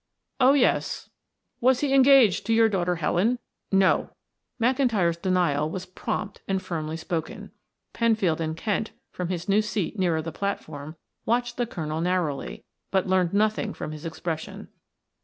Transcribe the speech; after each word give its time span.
"Oh, 0.39 0.53
yes." 0.53 1.11
"Was 1.59 1.81
he 1.81 1.93
engaged 1.93 2.47
to 2.47 2.53
your 2.55 2.67
daughter 2.67 2.95
Helen?" 2.95 3.37
"No." 3.71 4.09
McIntyre's 4.59 5.15
denial 5.15 5.69
was 5.69 5.85
prompt 5.85 6.41
and 6.47 6.59
firmly 6.59 6.97
spoken. 6.97 7.51
Penfield 7.93 8.41
and 8.41 8.57
Kent, 8.57 8.93
from 9.11 9.27
his 9.29 9.47
new 9.47 9.61
seat 9.61 9.99
nearer 9.99 10.23
the 10.23 10.31
platform, 10.31 10.95
watched 11.27 11.57
the 11.57 11.67
colonel 11.67 12.01
narrowly, 12.01 12.63
but 12.89 13.05
learned 13.05 13.35
nothing 13.35 13.75
from 13.75 13.91
his 13.91 14.03
expression. 14.03 14.69